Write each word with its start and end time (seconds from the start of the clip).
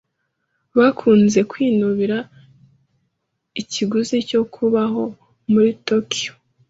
Bakunze 0.77 1.39
kwinubira 1.51 2.17
ikiguzi 3.61 4.15
cyo 4.29 4.41
kubaho 4.53 5.03
muri 5.51 5.69
Tokiyo. 5.87 6.31